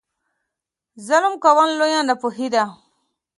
[1.07, 2.63] ظلم کول لویه ناپوهي ده.